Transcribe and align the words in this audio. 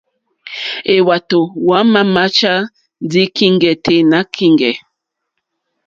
Hwátò 1.05 1.39
hwámà 1.65 2.01
máchá 2.15 2.53
ndí 3.05 3.21
kíŋgɛ̀ 3.35 3.73
tɛ́ 3.85 3.97
nà 4.11 4.19
kíŋgɛ̀. 4.33 4.73